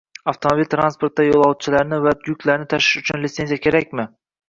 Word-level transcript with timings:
Avtomobil 0.31 0.65
transportida 0.71 1.27
yo‘lovchilarni 1.27 2.01
va 2.07 2.17
yuklarni 2.33 2.69
tashish 2.77 3.01
uchun 3.07 3.27
litsenziya 3.29 3.67
kerakmi? 3.71 4.13